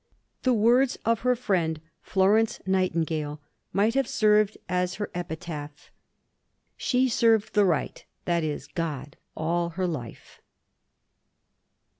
[0.41, 3.39] The words of her friend, Florence Nightingale,
[3.71, 10.41] might have served as her epitaph—"She served the Right, that is, God, all her life."